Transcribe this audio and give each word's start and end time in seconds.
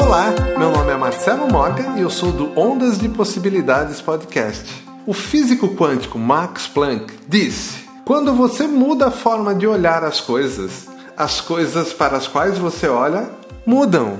Olá, 0.00 0.32
meu 0.56 0.70
nome 0.70 0.92
é 0.92 0.96
Marcelo 0.96 1.50
Morgan 1.50 1.96
e 1.96 2.02
eu 2.02 2.08
sou 2.08 2.30
do 2.30 2.58
Ondas 2.58 2.98
de 2.98 3.08
Possibilidades 3.08 4.00
Podcast. 4.00 4.64
O 5.04 5.12
físico 5.12 5.74
quântico 5.74 6.18
Max 6.18 6.68
Planck 6.68 7.12
disse: 7.26 7.84
quando 8.04 8.32
você 8.32 8.68
muda 8.68 9.08
a 9.08 9.10
forma 9.10 9.52
de 9.56 9.66
olhar 9.66 10.04
as 10.04 10.20
coisas, 10.20 10.86
as 11.16 11.40
coisas 11.40 11.92
para 11.92 12.16
as 12.16 12.28
quais 12.28 12.56
você 12.56 12.86
olha 12.86 13.28
mudam. 13.66 14.18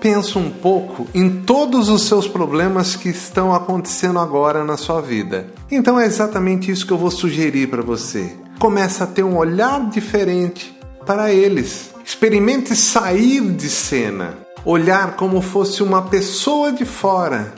Pensa 0.00 0.36
um 0.38 0.50
pouco 0.50 1.06
em 1.14 1.42
todos 1.42 1.88
os 1.88 2.02
seus 2.02 2.26
problemas 2.26 2.96
que 2.96 3.10
estão 3.10 3.54
acontecendo 3.54 4.18
agora 4.18 4.64
na 4.64 4.76
sua 4.76 5.00
vida. 5.00 5.46
Então 5.70 5.98
é 5.98 6.06
exatamente 6.06 6.72
isso 6.72 6.84
que 6.84 6.92
eu 6.92 6.98
vou 6.98 7.10
sugerir 7.10 7.68
para 7.68 7.82
você. 7.82 8.34
Começa 8.58 9.04
a 9.04 9.06
ter 9.06 9.22
um 9.22 9.36
olhar 9.36 9.88
diferente 9.90 10.76
para 11.06 11.32
eles. 11.32 11.90
Experimente 12.04 12.74
sair 12.74 13.40
de 13.52 13.68
cena, 13.68 14.36
olhar 14.64 15.16
como 15.16 15.40
fosse 15.40 15.82
uma 15.82 16.02
pessoa 16.02 16.72
de 16.72 16.84
fora. 16.84 17.54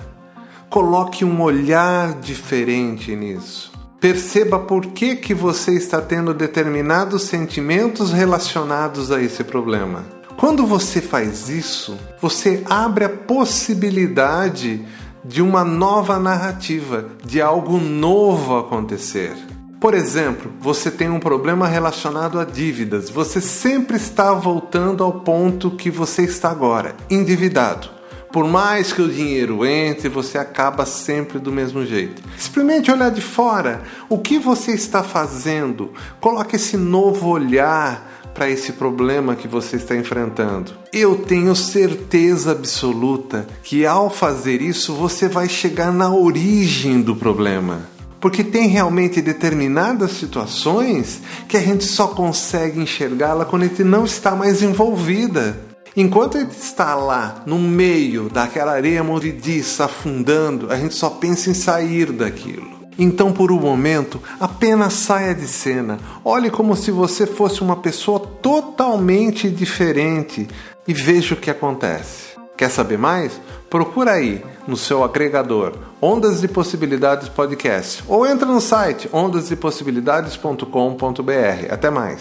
Coloque 0.68 1.24
um 1.24 1.40
olhar 1.42 2.14
diferente 2.20 3.14
nisso. 3.14 3.72
Perceba 4.00 4.58
por 4.58 4.86
que, 4.86 5.16
que 5.16 5.32
você 5.32 5.72
está 5.74 6.00
tendo 6.00 6.34
determinados 6.34 7.22
sentimentos 7.22 8.12
relacionados 8.12 9.12
a 9.12 9.22
esse 9.22 9.44
problema. 9.44 10.04
Quando 10.36 10.66
você 10.66 11.00
faz 11.00 11.48
isso, 11.48 11.96
você 12.20 12.64
abre 12.68 13.04
a 13.04 13.08
possibilidade 13.08 14.84
de 15.24 15.40
uma 15.40 15.62
nova 15.62 16.18
narrativa, 16.18 17.06
de 17.24 17.40
algo 17.40 17.78
novo 17.78 18.58
acontecer. 18.58 19.36
Por 19.82 19.94
exemplo, 19.94 20.48
você 20.60 20.92
tem 20.92 21.10
um 21.10 21.18
problema 21.18 21.66
relacionado 21.66 22.38
a 22.38 22.44
dívidas. 22.44 23.10
Você 23.10 23.40
sempre 23.40 23.96
está 23.96 24.32
voltando 24.32 25.02
ao 25.02 25.12
ponto 25.12 25.72
que 25.72 25.90
você 25.90 26.22
está 26.22 26.52
agora, 26.52 26.94
endividado. 27.10 27.90
Por 28.32 28.46
mais 28.46 28.92
que 28.92 29.02
o 29.02 29.10
dinheiro 29.10 29.66
entre, 29.66 30.08
você 30.08 30.38
acaba 30.38 30.86
sempre 30.86 31.40
do 31.40 31.50
mesmo 31.50 31.84
jeito. 31.84 32.22
Experimente 32.38 32.92
olhar 32.92 33.10
de 33.10 33.20
fora. 33.20 33.82
O 34.08 34.18
que 34.18 34.38
você 34.38 34.70
está 34.70 35.02
fazendo? 35.02 35.90
Coloque 36.20 36.54
esse 36.54 36.76
novo 36.76 37.30
olhar 37.30 38.08
para 38.32 38.48
esse 38.48 38.74
problema 38.74 39.34
que 39.34 39.48
você 39.48 39.74
está 39.74 39.96
enfrentando. 39.96 40.74
Eu 40.92 41.16
tenho 41.16 41.56
certeza 41.56 42.52
absoluta 42.52 43.48
que 43.64 43.84
ao 43.84 44.08
fazer 44.08 44.62
isso 44.62 44.94
você 44.94 45.26
vai 45.26 45.48
chegar 45.48 45.92
na 45.92 46.08
origem 46.14 47.02
do 47.02 47.16
problema. 47.16 47.90
Porque 48.22 48.44
tem 48.44 48.68
realmente 48.68 49.20
determinadas 49.20 50.12
situações 50.12 51.20
que 51.48 51.56
a 51.56 51.60
gente 51.60 51.82
só 51.82 52.06
consegue 52.06 52.80
enxergá-la 52.80 53.44
quando 53.44 53.64
a 53.64 53.66
gente 53.66 53.82
não 53.82 54.04
está 54.04 54.36
mais 54.36 54.62
envolvida. 54.62 55.58
Enquanto 55.96 56.38
ele 56.38 56.48
está 56.48 56.94
lá, 56.94 57.42
no 57.44 57.58
meio 57.58 58.30
daquela 58.30 58.72
areia 58.72 59.02
movediça, 59.02 59.86
afundando, 59.86 60.70
a 60.70 60.76
gente 60.76 60.94
só 60.94 61.10
pensa 61.10 61.50
em 61.50 61.54
sair 61.54 62.12
daquilo. 62.12 62.80
Então, 62.96 63.32
por 63.32 63.50
um 63.50 63.58
momento, 63.58 64.22
apenas 64.38 64.92
saia 64.92 65.34
de 65.34 65.48
cena. 65.48 65.98
Olhe 66.24 66.48
como 66.48 66.76
se 66.76 66.92
você 66.92 67.26
fosse 67.26 67.60
uma 67.60 67.76
pessoa 67.76 68.20
totalmente 68.20 69.50
diferente 69.50 70.46
e 70.86 70.94
veja 70.94 71.34
o 71.34 71.38
que 71.38 71.50
acontece. 71.50 72.36
Quer 72.56 72.70
saber 72.70 72.98
mais? 72.98 73.32
Procura 73.72 74.12
aí 74.12 74.44
no 74.68 74.76
seu 74.76 75.02
agregador 75.02 75.72
Ondas 75.98 76.42
de 76.42 76.46
Possibilidades 76.46 77.30
Podcast 77.30 78.04
ou 78.06 78.26
entra 78.26 78.46
no 78.46 78.60
site 78.60 79.08
ondasdepossibilidades.com.br. 79.10 81.70
Até 81.70 81.88
mais. 81.88 82.20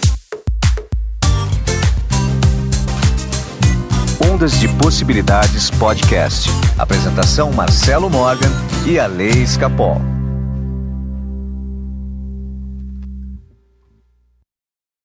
Ondas 4.31 4.57
de 4.61 4.69
Possibilidades 4.77 5.69
Podcast. 5.71 6.49
Apresentação 6.79 7.51
Marcelo 7.51 8.09
Morgan 8.09 8.51
e 8.87 8.97
a 8.97 9.05
Lei 9.05 9.43
Escapol. 9.43 10.10